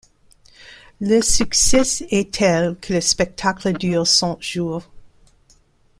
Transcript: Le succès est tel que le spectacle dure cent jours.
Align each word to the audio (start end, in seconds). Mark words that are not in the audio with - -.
Le 0.99 1.21
succès 1.21 2.07
est 2.09 2.33
tel 2.33 2.75
que 2.77 2.91
le 2.91 3.01
spectacle 3.01 3.73
dure 3.77 4.07
cent 4.07 4.35
jours. 4.41 4.81